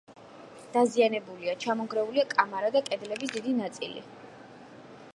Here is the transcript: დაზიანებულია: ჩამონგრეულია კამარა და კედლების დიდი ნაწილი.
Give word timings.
დაზიანებულია: 0.77 1.55
ჩამონგრეულია 1.65 2.25
კამარა 2.33 2.73
და 2.79 2.85
კედლების 2.91 3.37
დიდი 3.37 3.57
ნაწილი. 3.63 4.07